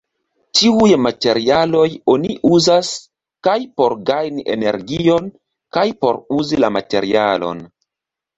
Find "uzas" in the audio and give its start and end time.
2.51-2.89